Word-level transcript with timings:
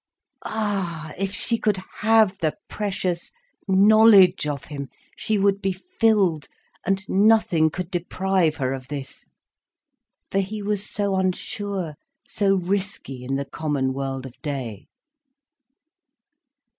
Ah, 0.45 1.13
if 1.19 1.31
she 1.31 1.59
could 1.59 1.77
have 1.99 2.35
the 2.39 2.55
precious 2.67 3.31
knowledge 3.67 4.47
of 4.47 4.63
him, 4.65 4.89
she 5.15 5.37
would 5.37 5.61
be 5.61 5.71
filled, 5.73 6.47
and 6.83 7.07
nothing 7.07 7.69
could 7.69 7.91
deprive 7.91 8.55
her 8.55 8.73
of 8.73 8.87
this. 8.87 9.27
For 10.31 10.39
he 10.39 10.63
was 10.63 10.83
so 10.89 11.15
unsure, 11.15 11.93
so 12.27 12.55
risky 12.55 13.23
in 13.23 13.35
the 13.35 13.45
common 13.45 13.93
world 13.93 14.25
of 14.25 14.33
day. 14.41 14.87